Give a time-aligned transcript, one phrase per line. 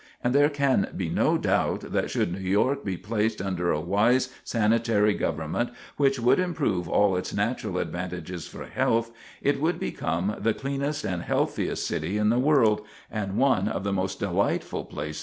[0.23, 4.33] And there can be no doubt, that should New York be placed under a wise
[4.43, 9.11] sanitary government, which would improve all its natural advantages for health,
[9.43, 13.93] it would become the cleanest and healthiest city in the world, and one of the
[13.93, 15.19] most delightful places of residence.